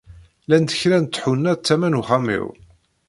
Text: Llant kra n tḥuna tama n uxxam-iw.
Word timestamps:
Llant 0.45 0.75
kra 0.79 0.97
n 0.99 1.05
tḥuna 1.05 1.53
tama 1.65 1.87
n 1.89 1.99
uxxam-iw. 1.99 2.45